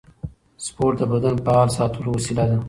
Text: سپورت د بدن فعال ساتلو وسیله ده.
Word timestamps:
سپورت 0.65 0.95
د 1.01 1.03
بدن 1.11 1.35
فعال 1.45 1.69
ساتلو 1.77 2.09
وسیله 2.17 2.43
ده. 2.49 2.57